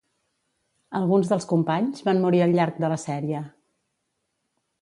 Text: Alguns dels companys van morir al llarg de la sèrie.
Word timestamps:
Alguns 0.99 1.29
dels 1.33 1.45
companys 1.51 2.03
van 2.09 2.23
morir 2.25 2.41
al 2.47 2.57
llarg 2.61 2.83
de 2.87 2.93
la 2.95 3.01
sèrie. 3.07 3.47